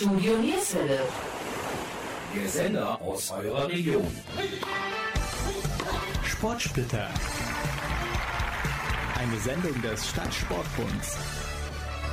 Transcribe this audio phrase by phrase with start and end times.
[0.00, 1.00] Studio Nierswelle.
[2.34, 4.06] Der Sender aus eurer Region.
[6.24, 7.06] Sportsplitter.
[9.18, 11.18] Eine Sendung des Stadtsportbunds.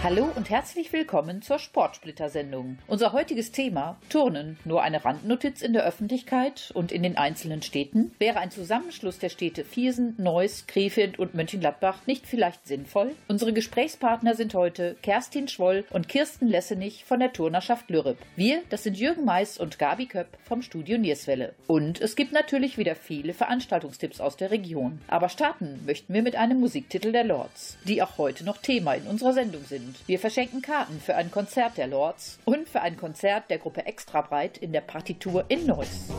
[0.03, 2.77] Hallo und herzlich willkommen zur Sportsplitter-Sendung.
[2.85, 8.11] Unser heutiges Thema, Turnen, nur eine Randnotiz in der Öffentlichkeit und in den einzelnen Städten.
[8.19, 13.15] Wäre ein Zusammenschluss der Städte Viersen, Neuss, Krefeld und Mönchengladbach nicht vielleicht sinnvoll?
[13.27, 18.19] Unsere Gesprächspartner sind heute Kerstin Schwoll und Kirsten Lessenich von der Turnerschaft Lürrep.
[18.35, 21.55] Wir, das sind Jürgen Mais und Gabi Köpp vom Studio Nierswelle.
[21.65, 25.01] Und es gibt natürlich wieder viele Veranstaltungstipps aus der Region.
[25.07, 29.07] Aber starten möchten wir mit einem Musiktitel der Lords, die auch heute noch Thema in
[29.07, 29.86] unserer Sendung sind.
[30.05, 34.21] Wir verschenken Karten für ein Konzert der Lords und für ein Konzert der Gruppe Extra
[34.21, 36.09] Breit in der Partitur in Neuss.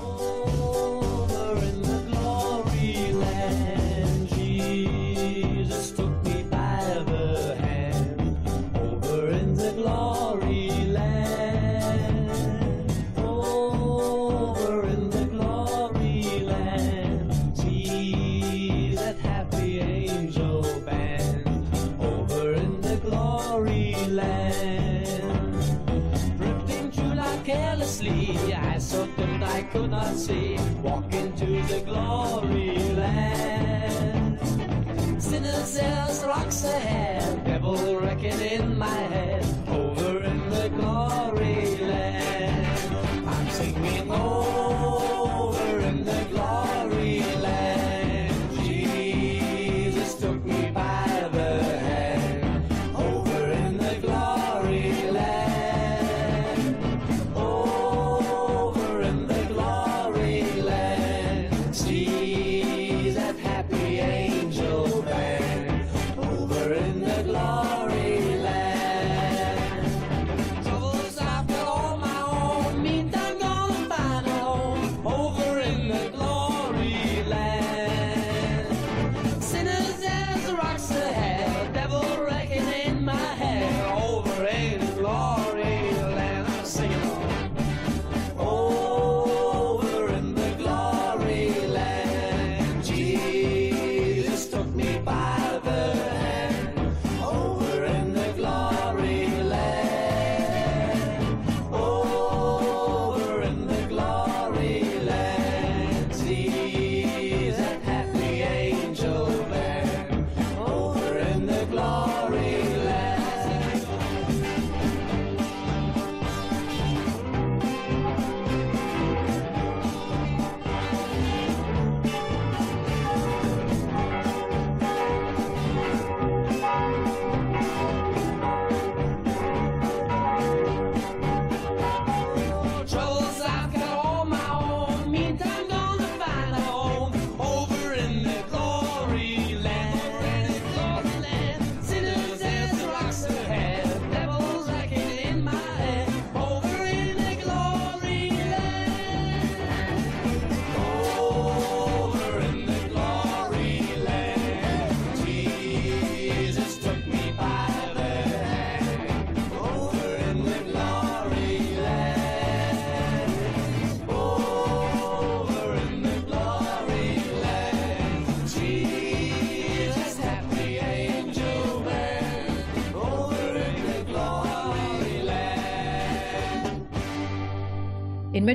[28.95, 34.39] I could not see, walk into the glory land.
[35.23, 39.88] Sinners, rocks ahead, devil reckon in my head, over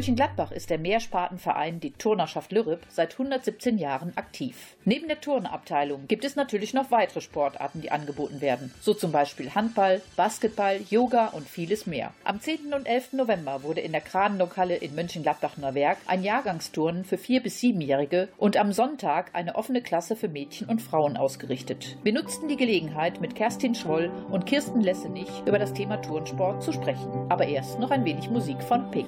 [0.03, 4.75] Mönchengladbach ist der Mehrspartenverein die Turnerschaft Lürrep seit 117 Jahren aktiv.
[4.83, 9.55] Neben der Turnabteilung gibt es natürlich noch weitere Sportarten, die angeboten werden, so zum Beispiel
[9.55, 12.11] Handball, Basketball, Yoga und vieles mehr.
[12.25, 12.73] Am 10.
[12.73, 13.13] und 11.
[13.13, 18.73] November wurde in der Kranenlokhalle in Mönchengladbach-Neuwerk ein Jahrgangsturnen für 4- bis 7-Jährige und am
[18.73, 21.95] Sonntag eine offene Klasse für Mädchen und Frauen ausgerichtet.
[22.03, 26.73] Wir nutzten die Gelegenheit, mit Kerstin Schwoll und Kirsten Lessenich über das Thema Turnsport zu
[26.73, 27.09] sprechen.
[27.29, 29.07] Aber erst noch ein wenig Musik von Pink.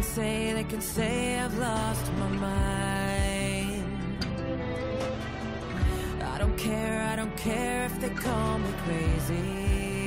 [0.00, 3.84] Can say, they can say I've lost my mind.
[6.22, 9.99] I don't care, I don't care if they call me crazy.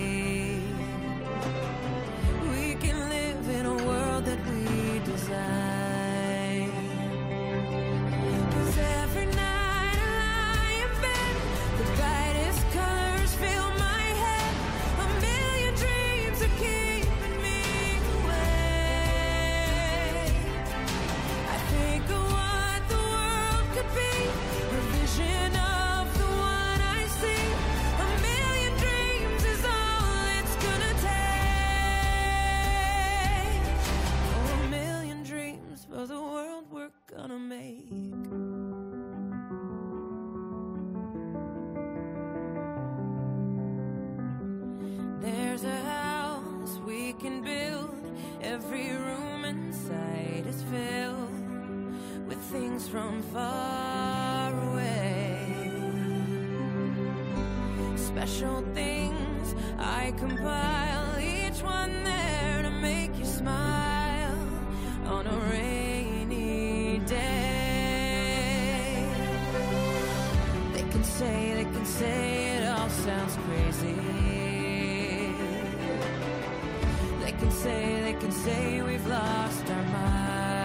[77.43, 80.63] Can say, they can say we've lost our minds.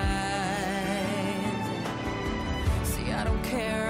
[2.88, 3.87] See, I don't care, I don't care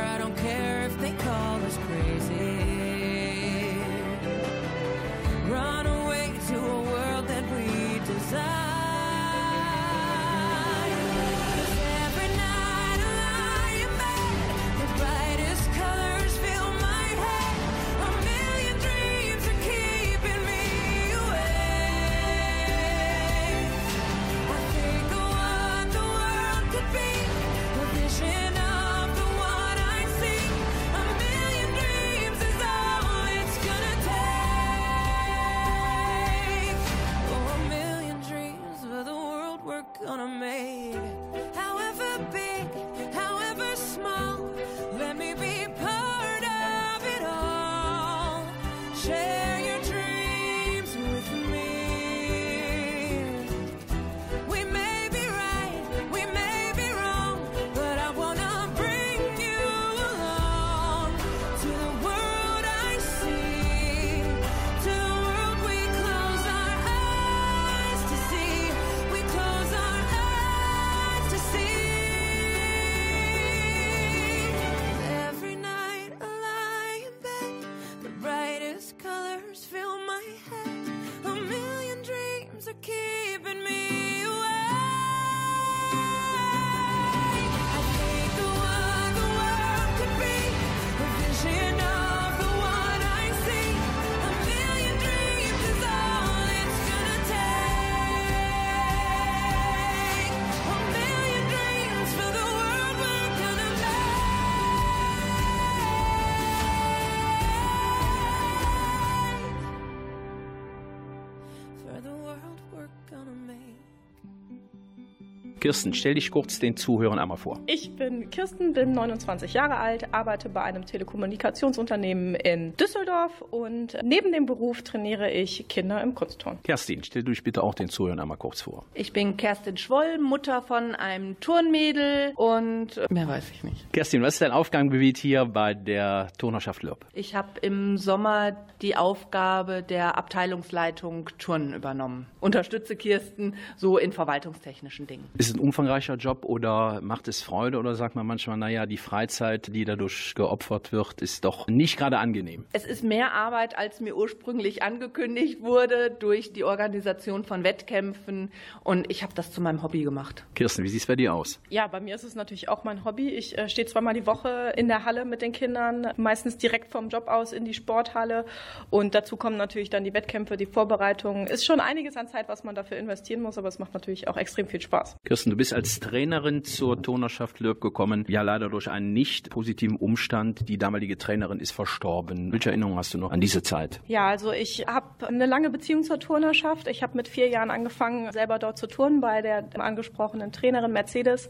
[115.60, 117.58] Kirsten, stell dich kurz den Zuhörern einmal vor.
[117.66, 124.32] Ich bin Kirsten, bin 29 Jahre alt, arbeite bei einem Telekommunikationsunternehmen in Düsseldorf und neben
[124.32, 126.62] dem Beruf trainiere ich Kinder im Kunstturnen.
[126.62, 128.84] Kerstin, stell dich bitte auch den Zuhörern einmal kurz vor.
[128.94, 133.92] Ich bin Kerstin Schwoll, Mutter von einem Turnmädel und mehr weiß ich nicht.
[133.92, 137.04] Kerstin, was ist dein Aufgabengebiet hier bei der Turnerschaft Lürb?
[137.12, 142.26] Ich habe im Sommer die Aufgabe der Abteilungsleitung Turnen übernommen.
[142.40, 145.24] Unterstütze Kirsten so in verwaltungstechnischen Dingen.
[145.36, 148.96] Ist es ein umfangreicher Job oder macht es Freude oder sagt man manchmal, naja, die
[148.96, 152.64] Freizeit, die dadurch geopfert wird, ist doch nicht gerade angenehm?
[152.72, 158.50] Es ist mehr Arbeit, als mir ursprünglich angekündigt wurde durch die Organisation von Wettkämpfen
[158.84, 160.44] und ich habe das zu meinem Hobby gemacht.
[160.54, 161.60] Kirsten, wie sieht es bei dir aus?
[161.70, 163.28] Ja, bei mir ist es natürlich auch mein Hobby.
[163.28, 167.08] Ich äh, stehe zweimal die Woche in der Halle mit den Kindern, meistens direkt vom
[167.08, 168.44] Job aus in die Sporthalle.
[168.90, 171.46] Und dazu kommen natürlich dann die Wettkämpfe, die Vorbereitungen.
[171.46, 174.36] Ist schon einiges an Zeit, was man dafür investieren muss, aber es macht natürlich auch
[174.36, 175.16] extrem viel Spaß.
[175.24, 179.96] Kirsten, du bist als Trainerin zur Turnerschaft Lürb gekommen, ja leider durch einen nicht positiven
[179.96, 180.68] Umstand.
[180.68, 182.52] Die damalige Trainerin ist verstorben.
[182.52, 184.00] Welche Erinnerung hast du noch an diese Zeit?
[184.06, 186.88] Ja, also ich habe eine lange Beziehung zur Turnerschaft.
[186.88, 191.48] Ich habe mit vier Jahren angefangen, selber dort zu turnen bei der angesprochenen Trainerin Mercedes.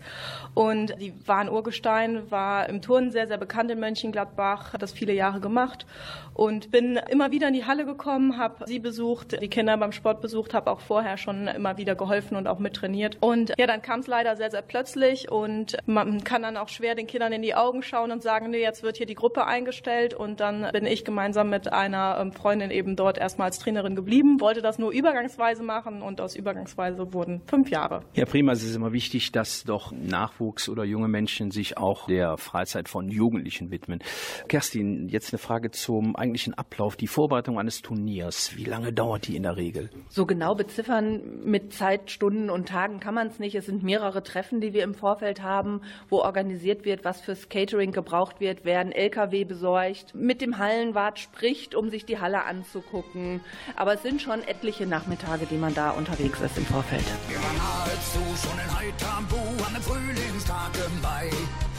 [0.55, 4.93] Und die war ein Urgestein, war im Turnen sehr, sehr bekannt in Mönchengladbach, hat das
[4.93, 5.87] viele Jahre gemacht
[6.35, 10.21] und bin immer wieder in die Halle gekommen, habe sie besucht, die Kinder beim Sport
[10.21, 13.19] besucht, habe auch vorher schon immer wieder geholfen und auch mittrainiert.
[13.21, 16.95] Und ja, dann kam es leider sehr, sehr plötzlich und man kann dann auch schwer
[16.95, 20.15] den Kindern in die Augen schauen und sagen, nee, jetzt wird hier die Gruppe eingestellt
[20.15, 24.41] und dann bin ich gemeinsam mit einer ähm, Freundin eben dort erstmal als Trainerin geblieben,
[24.41, 28.03] wollte das nur übergangsweise machen und aus übergangsweise wurden fünf Jahre.
[28.15, 28.53] Ja, prima.
[28.53, 33.09] Es ist immer wichtig, dass doch Nachwuchs oder junge Menschen sich auch der Freizeit von
[33.09, 34.01] Jugendlichen widmen.
[34.49, 38.57] Kerstin, jetzt eine Frage zum eigentlichen Ablauf, die Vorbereitung eines Turniers.
[38.57, 39.91] Wie lange dauert die in der Regel?
[40.09, 43.55] So genau beziffern mit Zeit, Stunden und Tagen kann man es nicht.
[43.55, 47.93] Es sind mehrere Treffen, die wir im Vorfeld haben, wo organisiert wird, was fürs Catering
[47.93, 53.43] gebraucht wird, wer ein LKW besorgt, mit dem Hallenwart spricht, um sich die Halle anzugucken.
[53.77, 57.05] Aber es sind schon etliche Nachmittage, die man da unterwegs ist im Vorfeld.
[57.29, 61.31] Wir waren nahezu schon in Heitambu an einem Frühlingstag im Mai.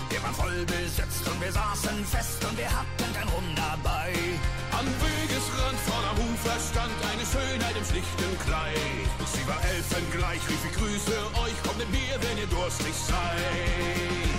[0.10, 4.13] Wir waren voll besetzt und wir saßen fest und wir hatten kein Rum dabei.
[4.77, 9.10] Am Wegesrand vor am Ufer stand eine Schönheit im schlichten Kleid.
[9.34, 14.29] Sie war elfengleich, rief ich grüße euch, kommt mit mir, wenn ihr durstig seid.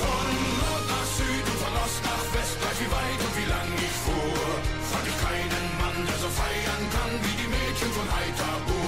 [0.00, 0.28] Von
[0.60, 3.96] Nord nach Süd und von Ost nach West, gleich wie weit und wie lang ich
[4.04, 4.48] fuhr,
[4.88, 8.80] fand ich keinen Mann, der so feiern kann wie die Mädchen von Haithabu.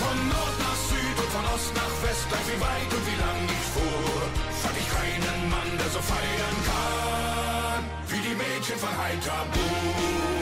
[0.00, 3.40] Von Nord nach Süd und von Ost nach West, gleich wie weit und wie lang
[3.52, 4.20] ich fuhr,
[4.64, 10.37] fand ich keinen Mann, der so feiern kann wie die Mädchen von Haithabu.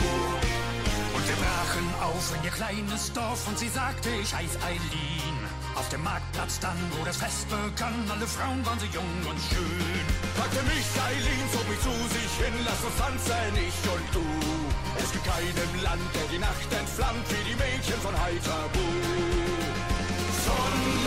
[1.40, 5.38] Brachen auf in ihr kleines Dorf und sie sagte, ich heiß Eileen.
[5.74, 10.04] Auf dem Marktplatz dann, wo das Fest begann, alle Frauen waren so jung und schön.
[10.36, 14.24] Packte mich Eileen, zog mich zu sich hin, lass uns tanzen, ich und du.
[14.98, 18.86] Es gibt keinem Land, der die Nacht entflammt, wie die Mädchen von Haithabu.
[20.46, 21.05] Von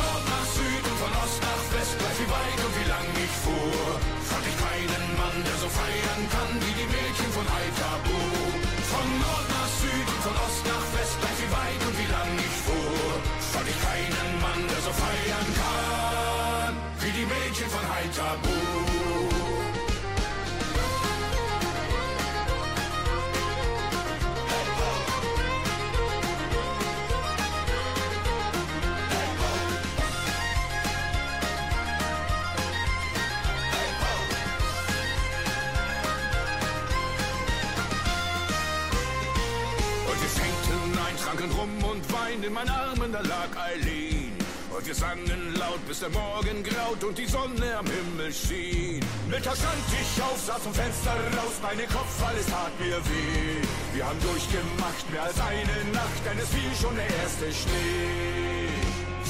[42.50, 44.34] in meinen Armen, da lag Eileen.
[44.76, 49.02] Und wir sangen laut, bis der Morgen graut und die Sonne am Himmel schien.
[49.30, 53.62] Mittag stand ich auf, saß vom Fenster raus, meine Kopf, alles tat mir weh.
[53.94, 58.70] Wir haben durchgemacht, mehr als eine Nacht, denn es fiel schon der erste Schnee.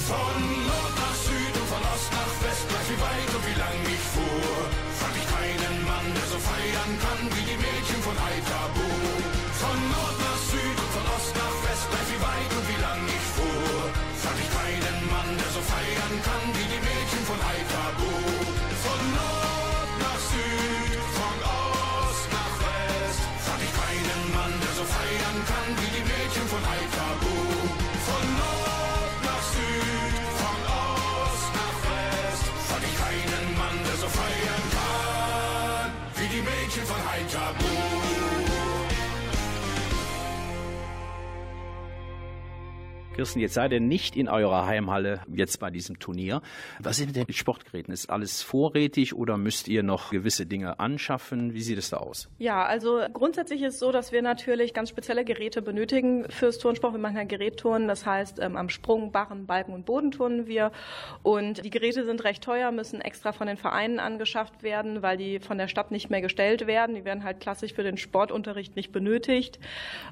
[0.08, 3.80] Von Nord nach Süd und von Ost nach West, gleich wie weit und wie lang
[3.96, 4.56] ich fuhr,
[5.00, 7.69] fand ich keinen Mann, der so feiern kann wie die Mädchen
[36.40, 37.89] die Mädchen von Haithabu.
[43.20, 46.42] Kirsten, jetzt seid ihr nicht in eurer Heimhalle jetzt bei diesem Turnier.
[46.80, 47.94] Was ist mit den Sportgeräten?
[47.94, 51.54] Ist alles vorrätig oder müsst ihr noch gewisse Dinge anschaffen?
[51.54, 52.30] Wie sieht es da aus?
[52.38, 56.94] Ja, also grundsätzlich ist es so, dass wir natürlich ganz spezielle Geräte benötigen fürs Turnsport.
[56.94, 60.72] Wir machen ja Gerätturnen, das heißt ähm, am Sprung, Barren, Balken und Boden turnen wir.
[61.22, 65.42] Und die Geräte sind recht teuer, müssen extra von den Vereinen angeschafft werden, weil die
[65.42, 66.96] von der Stadt nicht mehr gestellt werden.
[66.96, 69.60] Die werden halt klassisch für den Sportunterricht nicht benötigt.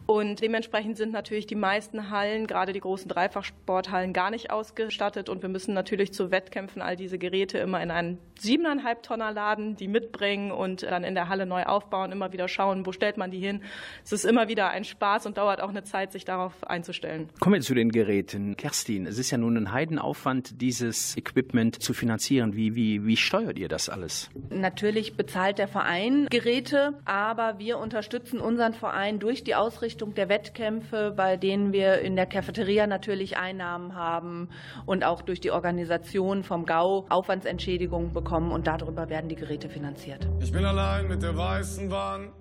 [0.07, 5.29] Und dementsprechend sind natürlich die meisten Hallen, gerade die großen Dreifachsporthallen, gar nicht ausgestattet.
[5.29, 9.75] Und wir müssen natürlich zu Wettkämpfen all diese Geräte immer in einen siebeneinhalb Tonner laden,
[9.75, 13.31] die mitbringen und dann in der Halle neu aufbauen, immer wieder schauen, wo stellt man
[13.31, 13.61] die hin.
[14.03, 17.29] Es ist immer wieder ein Spaß und dauert auch eine Zeit, sich darauf einzustellen.
[17.39, 18.55] Kommen wir zu den Geräten.
[18.55, 22.55] Kerstin, es ist ja nun ein Heidenaufwand, dieses Equipment zu finanzieren.
[22.55, 24.29] Wie, wie, wie steuert ihr das alles?
[24.49, 31.13] Natürlich bezahlt der Verein Geräte, aber wir unterstützen unseren Verein durch die Ausrichtung der Wettkämpfe,
[31.15, 34.49] bei denen wir in der Cafeteria natürlich Einnahmen haben
[34.85, 40.27] und auch durch die Organisation vom GAU Aufwandsentschädigungen bekommen und darüber werden die Geräte finanziert.
[40.39, 42.33] Ich bin allein mit der weißen Wand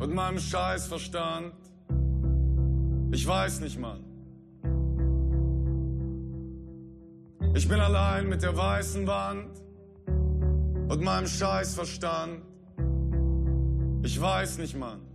[0.00, 1.54] und meinem Scheißverstand.
[3.12, 4.04] Ich weiß nicht, Mann.
[7.54, 9.62] Ich bin allein mit der weißen Wand
[10.90, 12.42] und meinem Scheißverstand.
[14.02, 15.07] Ich weiß nicht, Mann.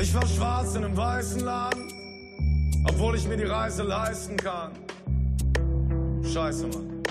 [0.00, 1.76] Ich war schwarz in einem weißen Land,
[2.88, 4.72] obwohl ich mir die Reise leisten kann.
[6.24, 7.02] Scheiße, Mann.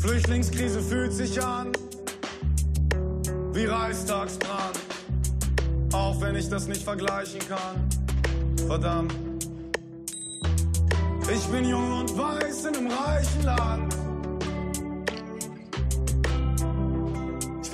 [0.00, 1.70] Flüchtlingskrise fühlt sich an
[3.52, 4.78] wie Reichstagsbrand.
[5.92, 7.88] Auch wenn ich das nicht vergleichen kann.
[8.66, 9.14] Verdammt.
[11.32, 13.99] Ich bin jung und weiß in einem reichen Land.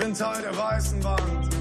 [0.07, 1.55] Bin Teil der weißen Wand.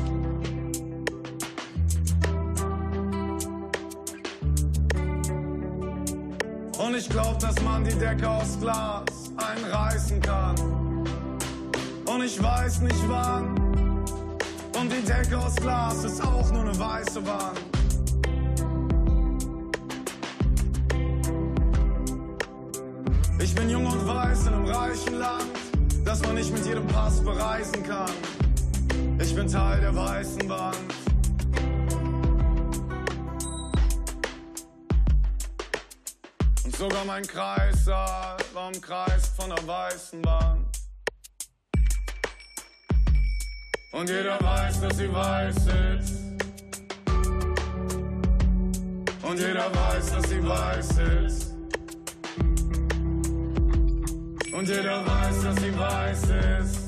[6.79, 9.05] Und ich glaub, dass man die Decke aus Glas
[9.37, 10.55] einreißen kann.
[12.07, 13.57] Und ich weiß nicht wann.
[14.79, 17.61] Und die Decke aus Glas ist auch nur eine weiße Wand.
[23.41, 25.51] Ich bin jung und weiß in einem reichen Land,
[26.05, 28.11] das man nicht mit jedem Pass bereisen kann.
[29.19, 30.77] Ich bin Teil der weißen Wand.
[36.65, 40.67] Und Sogar mein Kreissaal war umkreist von der weißen Wand.
[43.93, 46.13] Und jeder weiß, dass sie weiß ist.
[49.23, 51.55] Und jeder weiß, dass sie weiß ist.
[54.53, 56.23] Und jeder weiß, dass sie weiß
[56.61, 56.86] ist.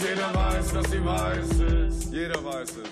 [0.00, 2.12] Und jeder weiß, dass sie weiß ist.
[2.12, 2.88] Jeder weiß es.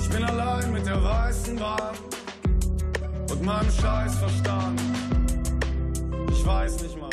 [0.00, 1.98] Ich bin allein mit der weißen Wand
[3.30, 4.80] und meinem Scheißverstand.
[6.30, 7.10] Ich weiß nicht mal.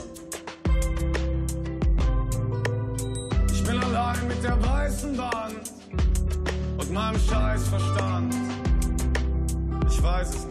[3.52, 5.61] Ich bin allein mit der weißen und
[6.92, 8.36] meinem Scheißverstand.
[9.90, 10.51] Ich weiß es nicht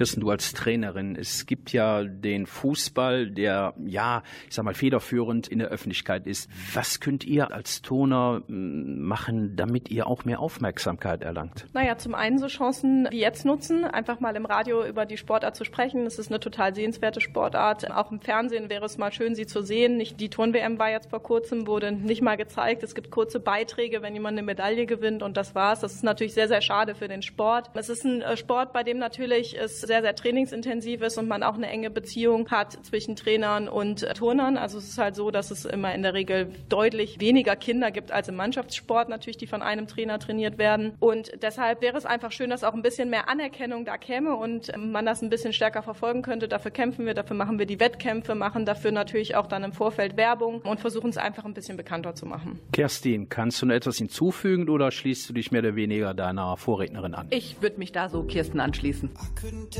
[0.00, 5.46] Kirsten, du als Trainerin, es gibt ja den Fußball, der ja, ich sag mal, federführend
[5.46, 6.48] in der Öffentlichkeit ist.
[6.72, 11.66] Was könnt ihr als Turner m, machen, damit ihr auch mehr Aufmerksamkeit erlangt?
[11.74, 15.54] Naja, zum einen so Chancen wie jetzt nutzen, einfach mal im Radio über die Sportart
[15.54, 16.06] zu sprechen.
[16.06, 17.90] Es ist eine total sehenswerte Sportart.
[17.90, 19.98] Auch im Fernsehen wäre es mal schön, sie zu sehen.
[19.98, 22.82] Nicht die Turn-WM war jetzt vor kurzem, wurde nicht mal gezeigt.
[22.82, 25.80] Es gibt kurze Beiträge, wenn jemand eine Medaille gewinnt und das war's.
[25.80, 27.70] Das ist natürlich sehr, sehr schade für den Sport.
[27.74, 31.42] Es ist ein äh, Sport, bei dem natürlich es sehr, sehr trainingsintensiv ist und man
[31.42, 34.56] auch eine enge Beziehung hat zwischen Trainern und Turnern.
[34.56, 38.12] Also es ist halt so, dass es immer in der Regel deutlich weniger Kinder gibt
[38.12, 40.92] als im Mannschaftssport natürlich, die von einem Trainer trainiert werden.
[41.00, 44.70] Und deshalb wäre es einfach schön, dass auch ein bisschen mehr Anerkennung da käme und
[44.76, 46.46] man das ein bisschen stärker verfolgen könnte.
[46.46, 50.16] Dafür kämpfen wir, dafür machen wir die Wettkämpfe, machen dafür natürlich auch dann im Vorfeld
[50.16, 52.60] Werbung und versuchen es einfach ein bisschen bekannter zu machen.
[52.72, 57.14] Kerstin, kannst du noch etwas hinzufügen oder schließt du dich mehr oder weniger deiner Vorrednerin
[57.14, 57.26] an?
[57.30, 59.10] Ich würde mich da so Kirsten anschließen.
[59.10, 59.79] I couldn't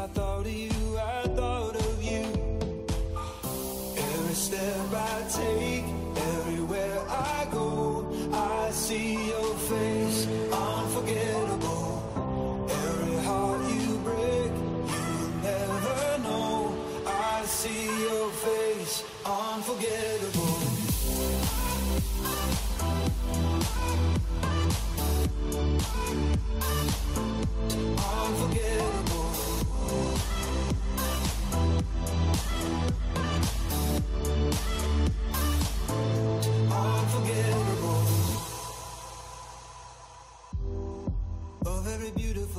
[0.00, 2.24] I thought of you, I thought of you.
[3.98, 5.84] Every step I take,
[6.38, 12.66] everywhere I go, I see your face, unforgettable.
[12.70, 14.52] Every heart you break,
[14.88, 16.74] you'll never know.
[17.06, 19.04] I see your face.
[19.26, 20.56] Unforgettable.
[27.98, 28.89] Unforgettable.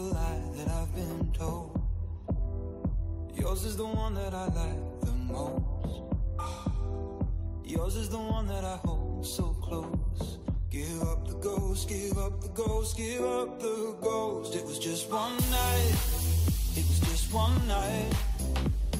[0.01, 1.81] Lie that I've been told,
[3.33, 5.81] yours is the one that I like the most.
[7.63, 10.39] Yours is the one that I hold so close.
[10.69, 14.55] Give up the ghost, give up the ghost, give up the ghost.
[14.55, 15.95] It was just one night,
[16.75, 18.13] it was just one night.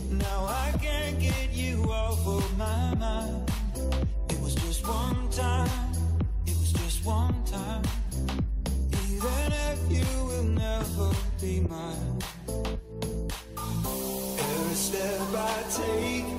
[0.10, 3.52] Now I can't get you off of my mind.
[4.30, 5.70] It was just one time,
[6.46, 7.84] it was just one time.
[14.40, 16.31] Every step I take,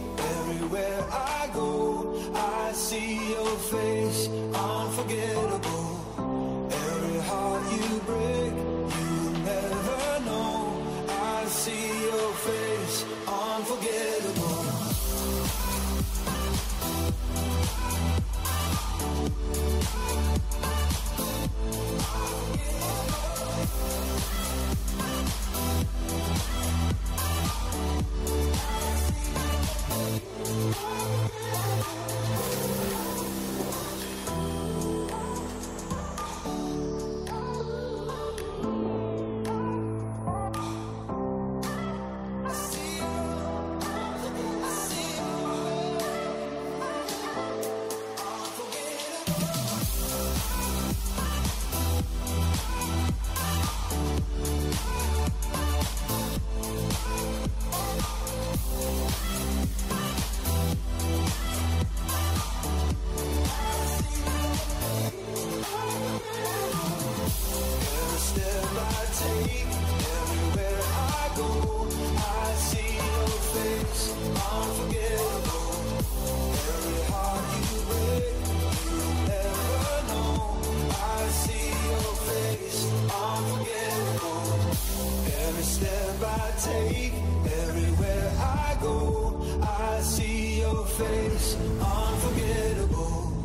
[86.44, 87.14] I take,
[87.62, 93.44] everywhere I go, I see your face, unforgettable.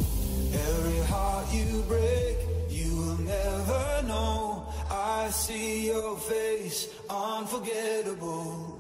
[0.54, 2.38] Every heart you break,
[2.70, 4.66] you will never know.
[4.90, 8.77] I see your face, unforgettable.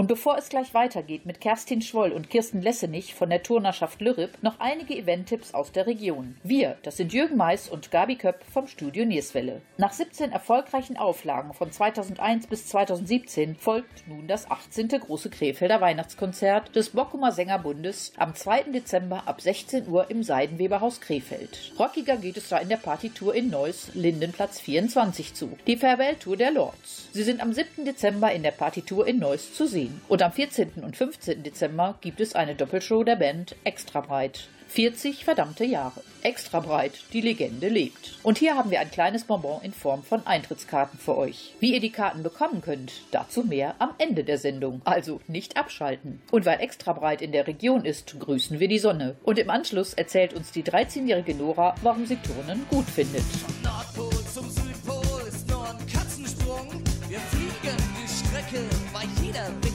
[0.00, 4.30] Und bevor es gleich weitergeht mit Kerstin Schwoll und Kirsten Lessenich von der Turnerschaft Lürrip,
[4.40, 6.38] noch einige Eventtipps aus der Region.
[6.42, 9.60] Wir, das sind Jürgen Mais und Gabi Köpp vom Studio Nierswelle.
[9.76, 14.88] Nach 17 erfolgreichen Auflagen von 2001 bis 2017 folgt nun das 18.
[14.88, 18.70] große Krefelder Weihnachtskonzert des Bockumer Sängerbundes am 2.
[18.72, 21.74] Dezember ab 16 Uhr im Seidenweberhaus Krefeld.
[21.78, 25.58] Rockiger geht es da in der Partitur in Neuss, Lindenplatz 24 zu.
[25.66, 27.10] Die Farewell-Tour der Lords.
[27.12, 27.84] Sie sind am 7.
[27.84, 29.89] Dezember in der Partitur in Neuss zu sehen.
[30.08, 30.82] Und am 14.
[30.82, 31.42] und 15.
[31.42, 34.48] Dezember gibt es eine Doppelshow der Band Extra Breit.
[34.70, 36.00] 40 verdammte Jahre.
[36.22, 38.18] Extra breit, die Legende lebt.
[38.22, 41.54] Und hier haben wir ein kleines Bonbon in Form von Eintrittskarten für euch.
[41.58, 44.80] Wie ihr die Karten bekommen könnt, dazu mehr am Ende der Sendung.
[44.84, 46.22] Also nicht abschalten.
[46.30, 49.16] Und weil Extra breit in der Region ist, grüßen wir die Sonne.
[49.24, 53.24] Und im Anschluss erzählt uns die 13-jährige Nora, warum sie Turnen gut findet.
[53.64, 54.19] Nordpol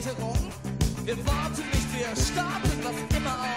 [0.06, 0.52] jeder Witterung.
[1.04, 3.55] Wir warten nicht, wir starten, was immer auch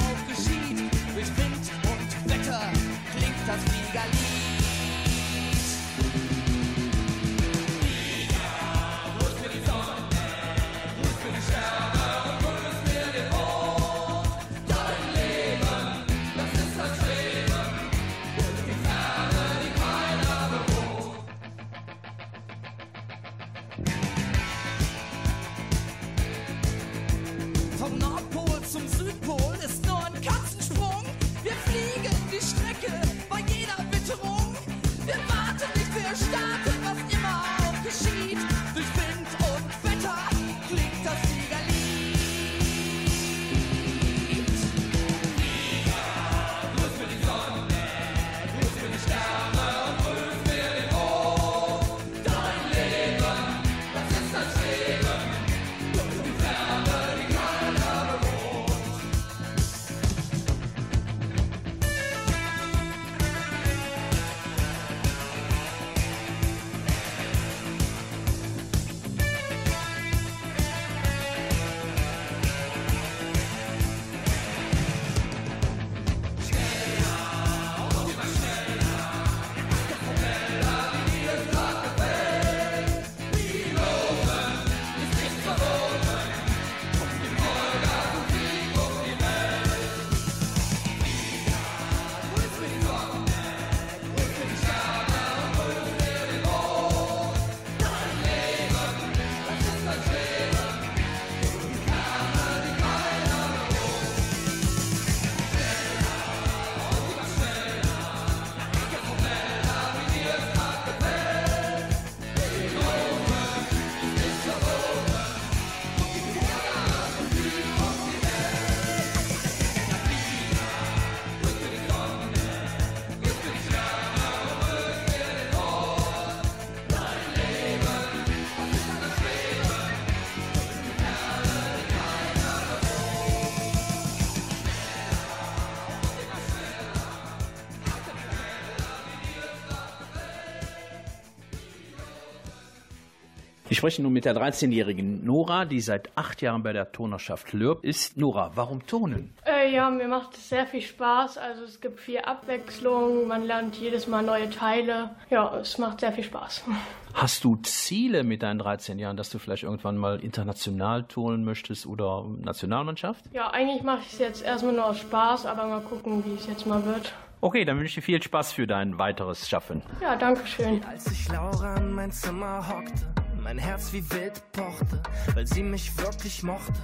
[143.80, 148.18] spreche nun mit der 13-jährigen Nora, die seit acht Jahren bei der Turnerschaft Lürb ist.
[148.18, 149.34] Nora, warum Turnen?
[149.46, 151.38] Äh, ja, mir macht es sehr viel Spaß.
[151.38, 155.12] Also es gibt viel Abwechslung, man lernt jedes Mal neue Teile.
[155.30, 156.66] Ja, es macht sehr viel Spaß.
[157.14, 161.88] Hast du Ziele mit deinen 13 Jahren, dass du vielleicht irgendwann mal international turnen möchtest
[161.88, 163.24] oder Nationalmannschaft?
[163.32, 166.48] Ja, eigentlich mache ich es jetzt erstmal nur aus Spaß, aber mal gucken, wie es
[166.48, 167.14] jetzt mal wird.
[167.40, 169.82] Okay, dann wünsche ich dir viel Spaß für dein weiteres Schaffen.
[170.02, 170.84] Ja, danke schön.
[170.84, 173.08] Als ich Laura in mein Zimmer hockte,
[173.40, 175.02] mein Herz wie wild pochte,
[175.34, 176.80] weil sie mich wirklich mochte.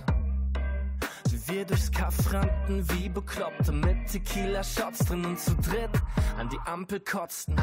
[1.29, 6.01] Wie wir durchs Kaff rannten wie Bekloppte mit Tequila-Shots drin und zu dritt
[6.37, 7.55] an die Ampel kotzten.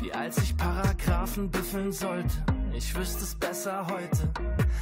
[0.00, 2.34] Wie als ich Paragraphen büffeln sollte,
[2.72, 4.32] ich wüsste es besser heute,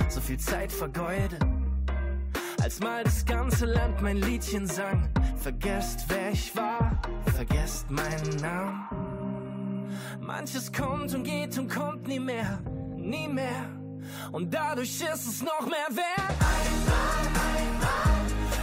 [0.09, 1.45] so viel Zeit vergeudet.
[2.63, 7.01] Als mal das ganze Land mein Liedchen sang, vergesst wer ich war,
[7.35, 9.89] vergesst meinen Namen.
[10.21, 12.59] Manches kommt und geht und kommt nie mehr,
[13.09, 13.67] nie mehr.
[14.33, 16.37] Und dadurch ist es noch mehr wert.
[16.39, 18.21] Einmal, einmal,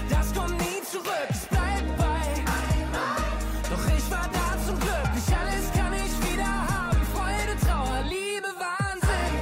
[0.09, 2.03] das kommt nie zurück, es bleibt bei.
[2.03, 3.23] Einmal,
[3.69, 7.01] doch ich war da zum Glück, nicht alles kann ich wieder haben.
[7.13, 9.35] Freude, Trauer, Liebe, Wahnsinn.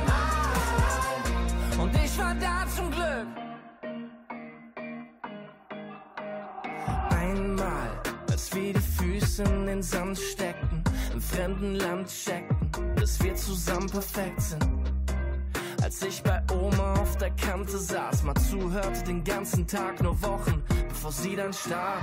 [1.72, 3.28] Einmal, und ich war da zum Glück.
[7.10, 7.90] Einmal,
[8.32, 13.90] als wir die Füße in den Sand steckten, im fremden Land checkten, dass wir zusammen
[13.90, 14.83] perfekt sind
[15.84, 20.64] als ich bei Oma auf der Kante saß, mal zuhörte den ganzen Tag, nur Wochen,
[20.88, 22.00] bevor sie dann starb.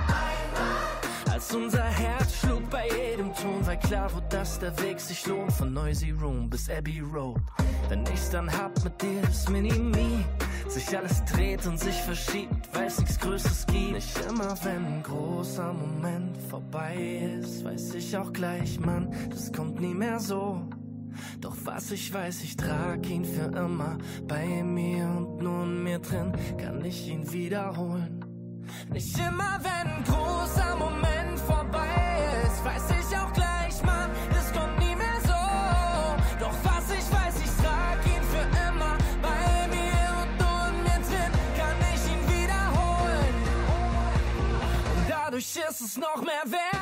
[1.31, 5.51] Als unser Herz schlug bei jedem Ton, weil klar wurde, dass der Weg sich lohnt,
[5.53, 7.41] von Noisy Room bis Abbey Road.
[7.89, 10.25] Wenn ich's dann hab mit dir, das Mini-Me,
[10.67, 13.93] sich alles dreht und sich verschiebt, weil's nichts Größeres gibt.
[13.93, 19.81] Nicht immer, wenn ein großer Moment vorbei ist, weiß ich auch gleich, Mann, das kommt
[19.81, 20.61] nie mehr so.
[21.39, 23.97] Doch was ich weiß, ich trag ihn für immer
[24.27, 28.25] bei mir und nur in mir drin kann ich ihn wiederholen.
[28.91, 31.87] Nicht immer, wenn ein großer Moment vorbei
[32.45, 35.41] ist, weiß ich auch gleich, Mann, das kommt nie mehr so.
[36.39, 40.99] Doch was ich weiß, ich trag ihn für immer bei mir und nur in mir
[41.07, 43.35] drin kann ich ihn wiederholen.
[44.95, 46.80] Und dadurch ist es noch mehr wert.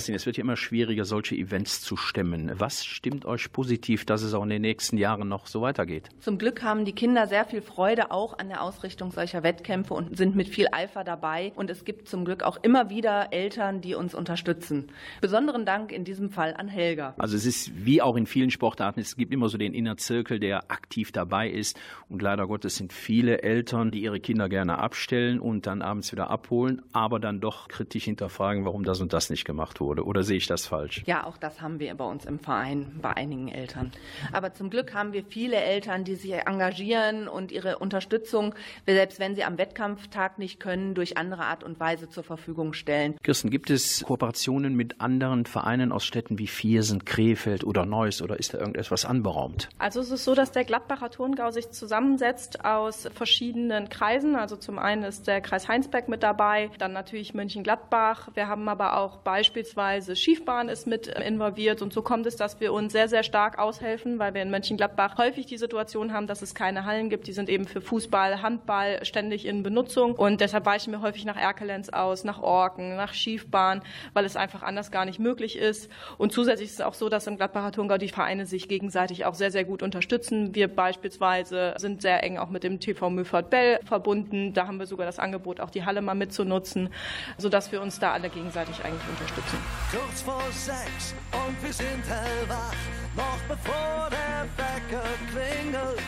[0.00, 2.52] Kerstin, es wird ja immer schwieriger, solche Events zu stemmen.
[2.54, 6.08] Was stimmt euch positiv, dass es auch in den nächsten Jahren noch so weitergeht?
[6.20, 10.16] Zum Glück haben die Kinder sehr viel Freude auch an der Ausrichtung solcher Wettkämpfe und
[10.16, 11.52] sind mit viel Eifer dabei.
[11.54, 14.90] Und es gibt zum Glück auch immer wieder Eltern, die uns unterstützen.
[15.20, 17.14] Besonderen Dank in diesem Fall an Helga.
[17.18, 20.40] Also es ist wie auch in vielen Sportarten, es gibt immer so den Inner Zirkel,
[20.40, 21.78] der aktiv dabei ist.
[22.08, 26.30] Und leider Gottes sind viele Eltern, die ihre Kinder gerne abstellen und dann abends wieder
[26.30, 29.89] abholen, aber dann doch kritisch hinterfragen, warum das und das nicht gemacht wurde.
[29.98, 31.02] Oder sehe ich das falsch?
[31.06, 33.90] Ja, auch das haben wir bei uns im Verein, bei einigen Eltern.
[34.32, 38.54] Aber zum Glück haben wir viele Eltern, die sich engagieren und ihre Unterstützung,
[38.86, 43.16] selbst wenn sie am Wettkampftag nicht können, durch andere Art und Weise zur Verfügung stellen.
[43.22, 48.38] Kirsten, gibt es Kooperationen mit anderen Vereinen aus Städten wie Viersen, Krefeld oder Neuss oder
[48.38, 49.68] ist da irgendetwas anberaumt?
[49.78, 54.36] Also es ist so, dass der Gladbacher Turngau sich zusammensetzt aus verschiedenen Kreisen.
[54.36, 58.28] Also zum einen ist der Kreis Heinsberg mit dabei, dann natürlich Mönchengladbach.
[58.34, 59.69] Wir haben aber auch beispielsweise
[60.14, 64.18] Schiefbahn ist mit involviert und so kommt es, dass wir uns sehr, sehr stark aushelfen,
[64.18, 67.26] weil wir in Mönchengladbach häufig die Situation haben, dass es keine Hallen gibt.
[67.26, 71.36] Die sind eben für Fußball, Handball ständig in Benutzung und deshalb weichen wir häufig nach
[71.36, 75.90] Erkelenz aus, nach Orken, nach Schiefbahn, weil es einfach anders gar nicht möglich ist.
[76.18, 79.34] Und zusätzlich ist es auch so, dass im Gladbacher Turngau die Vereine sich gegenseitig auch
[79.34, 80.54] sehr, sehr gut unterstützen.
[80.54, 84.52] Wir beispielsweise sind sehr eng auch mit dem TV Müffert-Bell verbunden.
[84.52, 86.90] Da haben wir sogar das Angebot, auch die Halle mal mitzunutzen,
[87.38, 89.59] sodass wir uns da alle gegenseitig eigentlich unterstützen.
[89.90, 92.80] Kurz vor sechs und wir sind hellwach,
[93.16, 96.02] noch bevor der Wecker klingelt.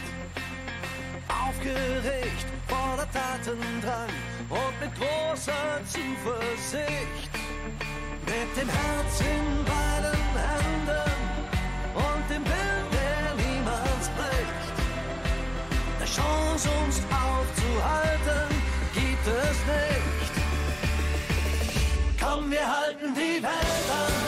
[1.28, 4.12] Aufgeregt, voller Tatendrang
[4.48, 7.30] und mit großer Zuversicht.
[8.26, 11.12] Mit dem Herz in beiden Händen
[11.94, 14.76] und dem Willen, der niemals bricht.
[15.98, 18.48] Eine Chance, uns aufzuhalten,
[18.94, 20.11] gibt es nicht.
[22.22, 24.21] Komm, wir halten die Welt an,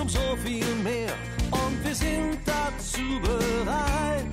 [0.00, 1.12] um so viel mehr
[1.50, 4.26] und wir sind dazu bereit.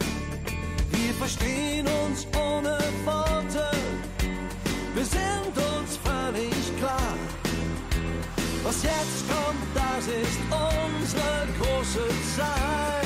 [0.91, 3.71] Wir verstehen uns ohne Worte,
[4.93, 7.15] wir sind uns völlig klar.
[8.63, 13.05] Was jetzt kommt, das ist unsere große Zeit.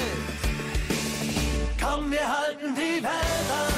[1.81, 3.68] Komm, wir halten die Welt an,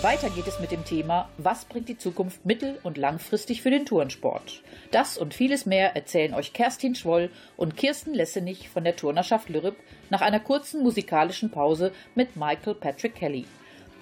[0.00, 3.84] Weiter geht es mit dem Thema Was bringt die Zukunft mittel- und langfristig für den
[3.84, 4.62] Turnsport?
[4.92, 9.74] Das und vieles mehr erzählen euch Kerstin Schwoll und Kirsten Lessenich von der Turnerschaft Lürrep
[10.08, 13.46] nach einer kurzen musikalischen Pause mit Michael Patrick Kelly.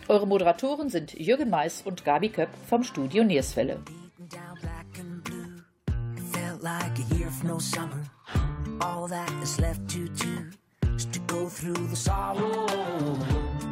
[0.07, 3.81] Eure Moderatoren sind Jürgen Mais und Gabi Köpp vom Studio Nierswelle.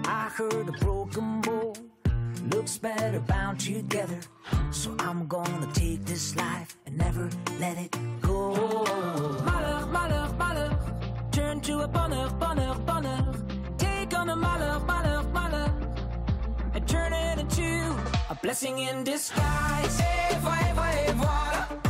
[0.07, 1.84] I heard a broken bowl
[2.51, 4.21] looks better bound together.
[4.71, 7.29] So I'm gonna take this life and never
[7.61, 8.55] let it go.
[9.45, 10.77] Malheur, malheur, malheur.
[11.31, 13.35] Turn to a bonheur, bonheur, bonheur.
[13.79, 15.73] Take on a malheur, malheur, malheur.
[16.75, 17.97] And turn it into
[18.31, 20.01] a blessing in disguise.
[20.01, 21.84] Et voilà, et voilà.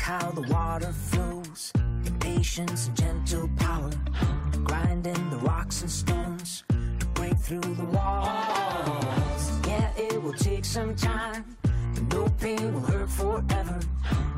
[0.00, 1.72] Look how the water flows,
[2.06, 3.90] in patience and gentle power,
[4.64, 9.52] grinding the rocks and stones to break through the walls.
[9.68, 11.44] Yeah, it will take some time,
[11.92, 13.78] but no pain will hurt forever.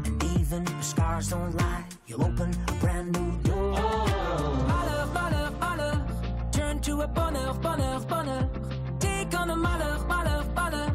[0.05, 3.75] And even if scars don't lie, you'll open a brand new door.
[4.67, 6.07] Malheur, malheur, malheur.
[6.51, 8.49] Turn to a bonheur, bonheur, bonheur.
[8.99, 10.93] Take on a malheur, malheur, malheur.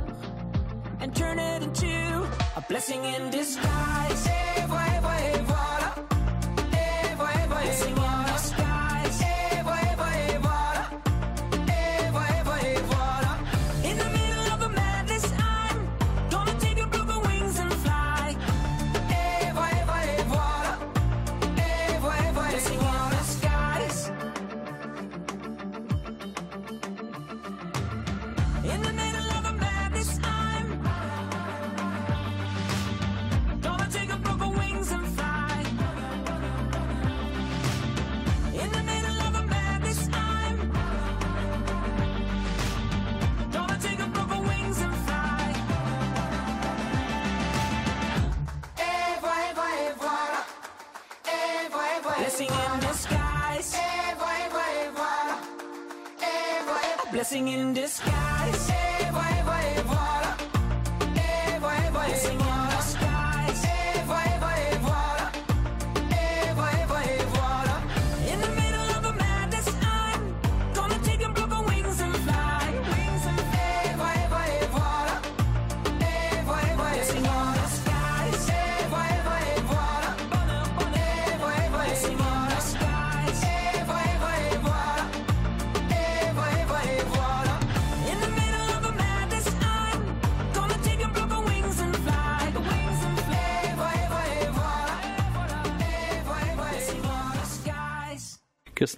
[1.00, 4.37] And turn it into a blessing in disguise.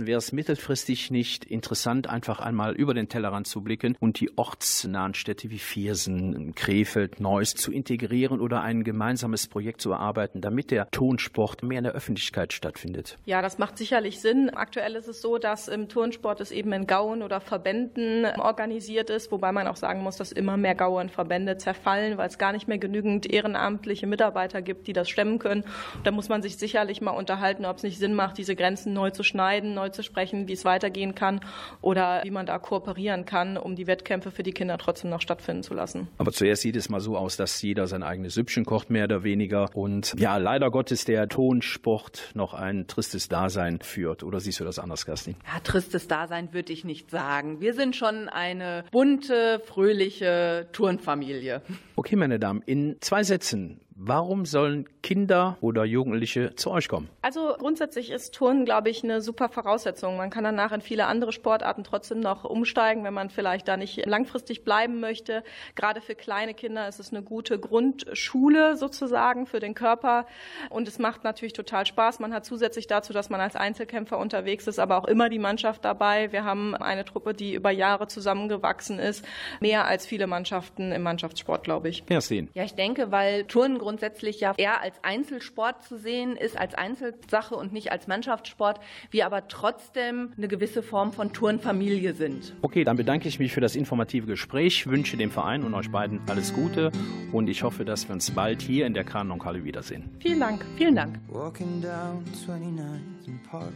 [0.09, 5.13] Wäre es mittelfristig nicht interessant, einfach einmal über den Tellerrand zu blicken und die ortsnahen
[5.13, 10.89] Städte wie Viersen, Krefeld, Neuss zu integrieren oder ein gemeinsames Projekt zu erarbeiten, damit der
[10.89, 13.19] Tonsport mehr in der Öffentlichkeit stattfindet?
[13.25, 14.49] Ja, das macht sicherlich Sinn.
[14.49, 19.31] Aktuell ist es so, dass im Turnsport es eben in Gauen oder Verbänden organisiert ist,
[19.31, 22.67] wobei man auch sagen muss, dass immer mehr Gauen Verbände zerfallen, weil es gar nicht
[22.67, 25.65] mehr genügend ehrenamtliche Mitarbeiter gibt, die das stemmen können.
[26.03, 29.11] Da muss man sich sicherlich mal unterhalten, ob es nicht Sinn macht, diese Grenzen neu
[29.11, 31.41] zu schneiden, neu zu sprechen, wie es weitergehen kann
[31.81, 35.63] oder wie man da kooperieren kann, um die Wettkämpfe für die Kinder trotzdem noch stattfinden
[35.63, 36.07] zu lassen.
[36.17, 39.23] Aber zuerst sieht es mal so aus, dass jeder sein eigenes Süppchen kocht, mehr oder
[39.23, 39.69] weniger.
[39.73, 44.23] Und ja, leider Gottes der Tonsport noch ein tristes Dasein führt.
[44.23, 45.35] Oder siehst du das anders, Kerstin?
[45.45, 47.61] Ja, tristes Dasein würde ich nicht sagen.
[47.61, 51.61] Wir sind schon eine bunte, fröhliche Turnfamilie.
[51.95, 57.09] Okay, meine Damen, in zwei Sätzen Warum sollen Kinder oder Jugendliche zu euch kommen?
[57.21, 60.15] Also grundsätzlich ist Turnen, glaube ich, eine super Voraussetzung.
[60.15, 64.05] Man kann danach in viele andere Sportarten trotzdem noch umsteigen, wenn man vielleicht da nicht
[64.05, 65.43] langfristig bleiben möchte.
[65.75, 70.25] Gerade für kleine Kinder ist es eine gute Grundschule sozusagen für den Körper.
[70.69, 72.19] Und es macht natürlich total Spaß.
[72.19, 75.83] Man hat zusätzlich dazu, dass man als Einzelkämpfer unterwegs ist, aber auch immer die Mannschaft
[75.83, 76.31] dabei.
[76.31, 79.25] Wir haben eine Truppe, die über Jahre zusammengewachsen ist.
[79.59, 82.05] Mehr als viele Mannschaften im Mannschaftssport, glaube ich.
[82.05, 82.47] Kerstin.
[82.53, 87.55] Ja, ich denke, weil Turnen grundsätzlich ja eher als Einzelsport zu sehen ist, als Einzelsache
[87.55, 88.79] und nicht als Mannschaftssport,
[89.09, 92.53] wir aber trotzdem eine gewisse Form von Turnfamilie sind.
[92.61, 96.21] Okay, dann bedanke ich mich für das informative Gespräch, wünsche dem Verein und euch beiden
[96.27, 96.91] alles Gute
[97.31, 100.07] und ich hoffe, dass wir uns bald hier in der Kranenhalle wiedersehen.
[100.19, 100.63] Vielen Dank.
[100.77, 101.19] Vielen Dank.
[101.27, 103.73] Walking down 29th and Park.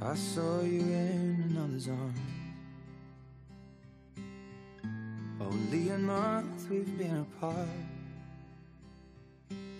[0.00, 2.31] I saw you in another's arm.
[5.46, 7.68] Only a month we've been apart.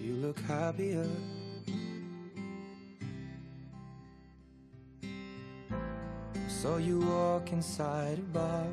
[0.00, 1.06] You look happier.
[6.48, 8.66] Saw you walk inside a bar.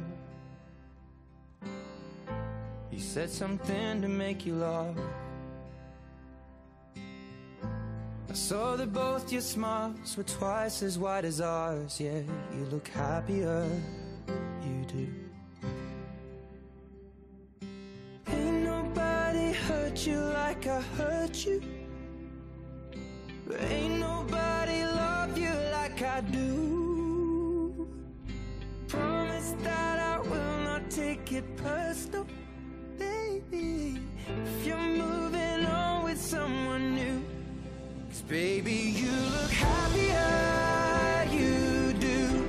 [2.92, 4.96] You said something to make you laugh.
[8.30, 12.00] I saw that both your smiles were twice as wide as ours.
[12.00, 12.22] Yeah,
[12.56, 13.68] you look happier,
[14.64, 15.19] you do.
[20.06, 21.62] You like I hurt you.
[23.58, 27.88] Ain't nobody love you like I do.
[28.88, 32.26] Promise that I will not take it personal,
[32.98, 34.00] baby.
[34.46, 37.22] If you're moving on with someone new.
[38.10, 42.48] Cause baby, you look happier, you do.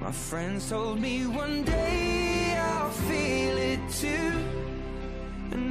[0.00, 4.39] My friends told me one day I'll feel it too.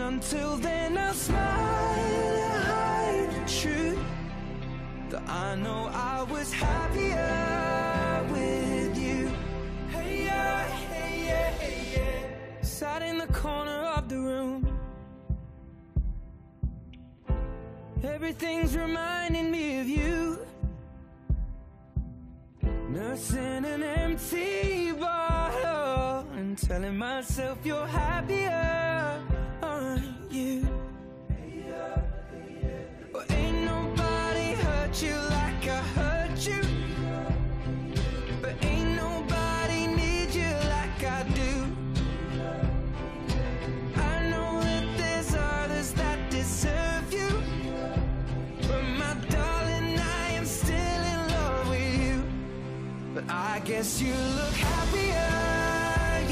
[0.01, 3.99] Until then, I'll smile and hide the truth.
[5.09, 9.31] That I know I was happier with you.
[9.91, 12.61] Hey, yeah, hey, yeah, hey, yeah.
[12.61, 14.67] Sat in the corner of the room.
[18.03, 20.39] Everything's reminding me of you.
[22.89, 28.78] Nursing an empty bottle and telling myself you're happier,
[53.69, 55.31] guess you look happier,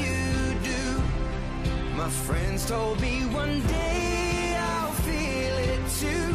[0.02, 1.96] you do.
[1.96, 6.34] My friends told me one day I'll feel it too.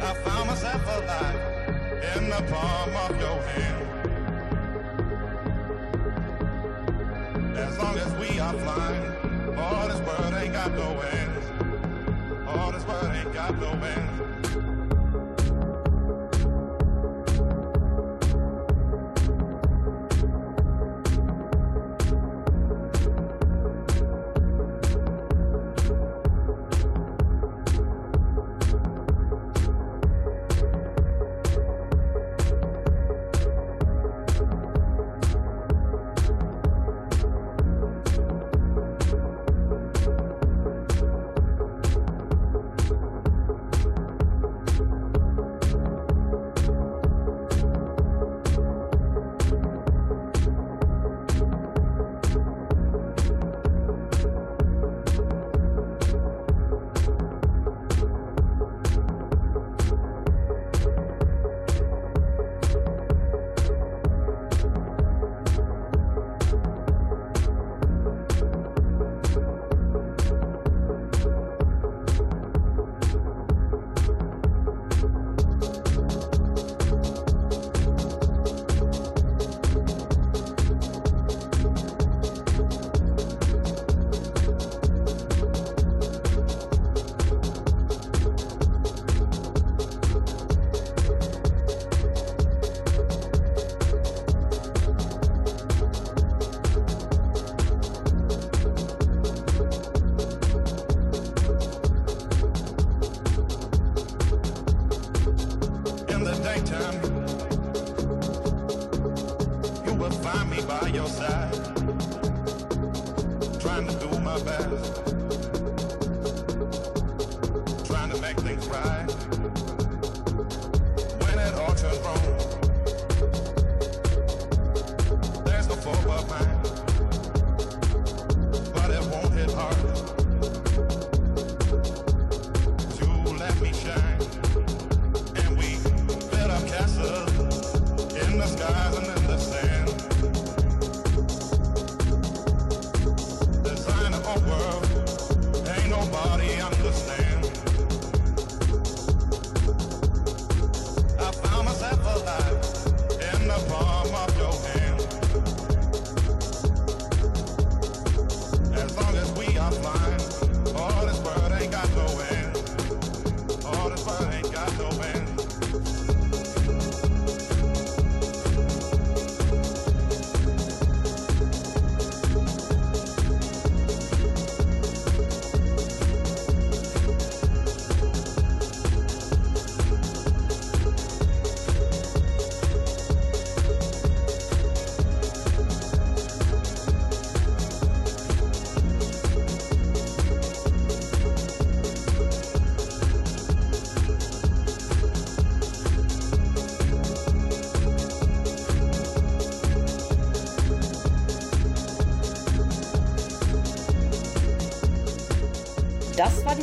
[0.01, 1.41] I found myself alive
[2.17, 3.76] in the palm of your hand.
[13.47, 14.26] Got no ends.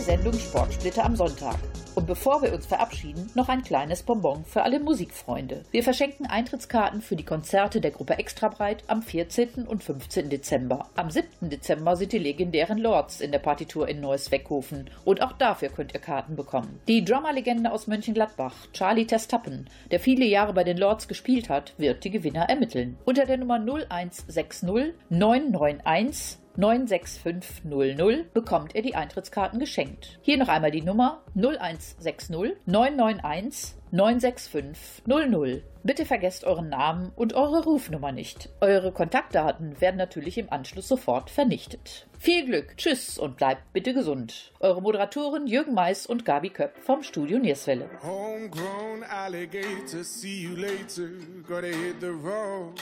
[0.03, 1.55] Sendung Sportsplitter am Sonntag.
[1.95, 5.63] Und bevor wir uns verabschieden, noch ein kleines Bonbon für alle Musikfreunde.
[5.71, 9.65] Wir verschenken Eintrittskarten für die Konzerte der Gruppe Extrabreit am 14.
[9.65, 10.29] und 15.
[10.29, 10.89] Dezember.
[10.95, 11.49] Am 7.
[11.49, 14.89] Dezember sind die legendären Lords in der Partitur in Neuss Weckhofen.
[15.05, 16.81] Und auch dafür könnt ihr Karten bekommen.
[16.89, 22.03] Die Drummerlegende aus Mönchengladbach, Charlie Testappen, der viele Jahre bei den Lords gespielt hat, wird
[22.03, 22.97] die Gewinner ermitteln.
[23.05, 30.19] Unter der Nummer 0160 991 96500 bekommt ihr die Eintrittskarten geschenkt.
[30.21, 32.29] Hier noch einmal die Nummer 0160
[32.65, 35.63] 991 96500.
[35.83, 38.49] Bitte vergesst euren Namen und eure Rufnummer nicht.
[38.61, 42.07] Eure Kontaktdaten werden natürlich im Anschluss sofort vernichtet.
[42.17, 44.51] Viel Glück, tschüss und bleibt bitte gesund.
[44.59, 47.89] Eure Moderatoren Jürgen Mais und Gabi Köpp vom Studio Nierswelle.
[48.01, 51.09] Homegrown alligator, see you later.
[51.47, 52.79] Gotta hit the road,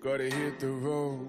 [0.00, 1.28] gotta hit the road.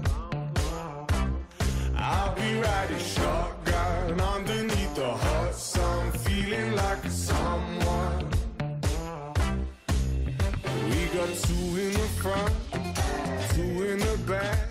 [2.13, 8.25] I'll be riding shotgun underneath the hot sun, feeling like someone.
[10.89, 12.53] We got two in the front,
[13.53, 14.70] two in the back,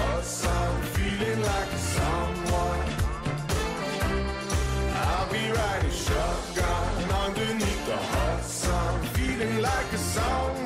[6.57, 10.60] underneath the hot sun, feeling like a someone,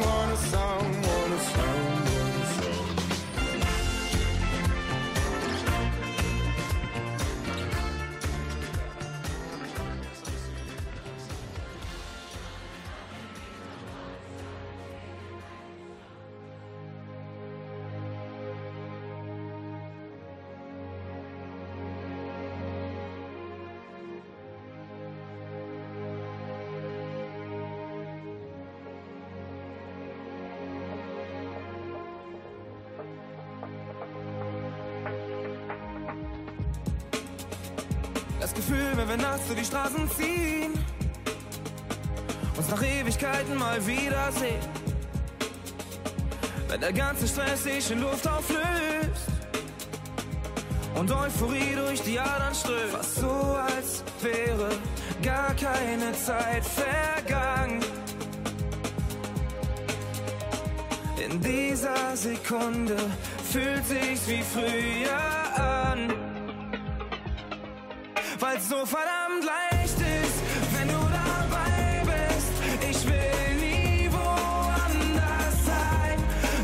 [38.55, 40.73] Gefühl, wenn wir nachts durch die Straßen ziehen,
[42.57, 44.61] uns nach Ewigkeiten mal wiedersehen.
[46.69, 49.27] Wenn der ganze Stress sich in Luft auflöst
[50.95, 52.91] und Euphorie durch die Adern strömt.
[52.91, 54.69] Fast so, als wäre
[55.21, 57.81] gar keine Zeit vergangen.
[61.23, 62.95] In dieser Sekunde
[63.51, 65.34] fühlt sich's wie früher
[68.67, 70.37] So verdammt leicht ist,
[70.73, 72.51] wenn du dabei bist.
[72.89, 76.17] Ich will nie woanders sein.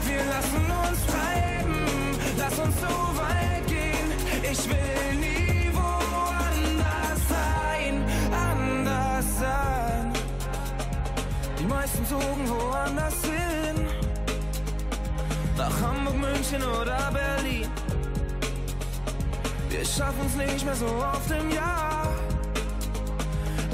[0.08, 4.08] Wir lassen uns treiben, lass uns so weit gehen.
[4.52, 10.12] Ich will nie woanders sein, anders sein.
[11.60, 13.88] Die meisten zogen woanders hin.
[15.56, 17.70] Nach Hamburg, München oder Berlin.
[19.70, 21.91] Wir schaffen's nicht mehr so oft im Jahr.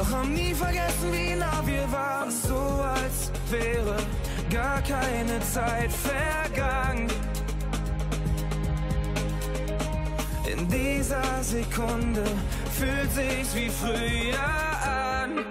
[0.10, 2.32] Doch haben nie vergessen, wie nah wir waren.
[2.32, 3.98] So als wäre
[4.50, 7.08] gar keine Zeit vergangen.
[10.46, 12.24] In dieser Sekunde
[12.78, 14.40] fühlt sich's wie früher
[14.86, 15.46] an.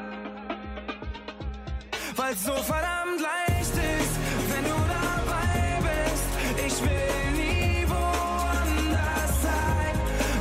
[2.17, 4.15] Weil's so verdammt leicht ist,
[4.49, 6.67] wenn du dabei bist.
[6.67, 9.95] Ich will nie woanders sein.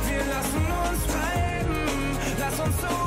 [0.08, 3.05] Wir lassen uns treiben, lass uns so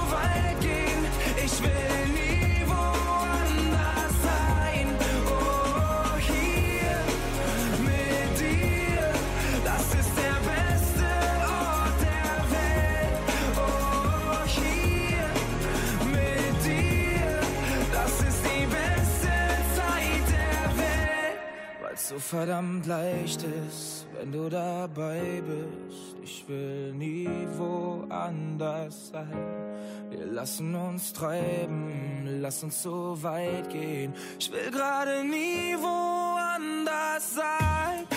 [22.09, 26.15] so verdammt leicht ist, wenn du dabei bist.
[26.23, 29.77] Ich will nie woanders sein.
[30.09, 34.15] Wir lassen uns treiben, lass uns so weit gehen.
[34.39, 38.07] Ich will gerade nie woanders sein.